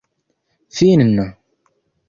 [0.75, 1.27] finna